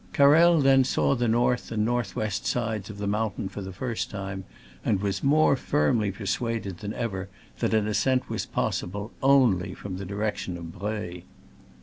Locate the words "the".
1.13-1.27, 2.97-3.05, 3.61-3.71, 9.97-10.05